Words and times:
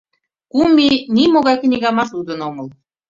—Кум 0.51 0.71
ий 0.87 0.95
нимогай 1.15 1.57
книгамат 1.61 2.09
лудын 2.15 2.39
омыл. 2.47 2.67